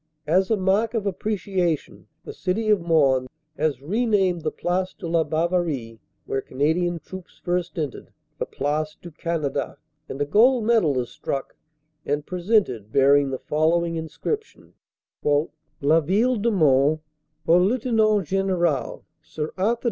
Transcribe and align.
As 0.25 0.49
a 0.49 0.57
mark 0.57 0.95
of 0.95 1.05
appreciation 1.05 2.07
the 2.25 2.33
City 2.33 2.69
of 2.71 2.81
Mons 2.81 3.27
has 3.55 3.83
renamed 3.83 4.41
the 4.41 4.49
Place 4.49 4.95
de 4.97 5.07
la 5.07 5.23
Bavarie, 5.23 5.99
where 6.25 6.41
Canadian 6.41 6.97
troops 6.97 7.39
first 7.45 7.77
entered, 7.77 8.11
the 8.39 8.47
Place 8.47 8.97
du 8.99 9.11
THE 9.11 9.13
MONS 9.23 9.43
ROAD 9.43 9.53
399 9.53 9.53
Canada, 9.67 9.77
and 10.09 10.19
a 10.19 10.25
gold 10.25 10.63
medal 10.63 10.99
is 10.99 11.09
struck 11.11 11.55
and 12.03 12.25
presented 12.25 12.91
bearing 12.91 13.29
the 13.29 13.37
following 13.37 13.95
inscription: 13.95 14.73
"La 15.23 15.99
Ville 15.99 16.37
de 16.37 16.49
Mons 16.49 16.97
au 17.47 17.59
Lieut 17.59 18.25
General 18.25 19.05
Sir 19.21 19.49
Arthur 19.55 19.79
W. 19.79 19.79